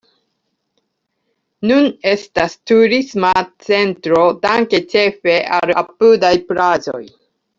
[1.71, 3.33] Nun estas turisma
[3.67, 7.03] centro danke ĉefa al apudaj plaĝoj.